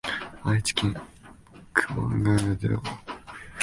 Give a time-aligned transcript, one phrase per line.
[0.43, 0.93] 愛媛県
[1.75, 2.83] 久万高原町